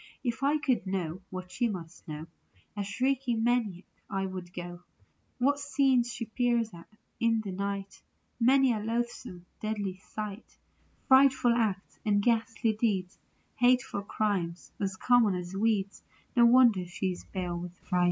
[0.23, 2.25] If I could know what she must know
[2.75, 4.81] A shrieking maniac I would go.
[5.37, 6.87] What scenes she peers at
[7.19, 8.01] in the night!
[8.39, 10.57] Many a loathsome, deadly sight;
[11.07, 13.19] Frightful acts and ghastly deeds;
[13.57, 16.01] Hateful crimes as common as weeds;
[16.35, 17.99] No wonder she is pale with fright.